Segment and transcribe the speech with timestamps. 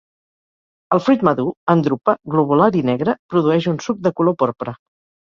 [0.97, 1.45] El fruit madur,
[1.75, 4.79] en drupa, globular i negre, produeix un suc de color porpra.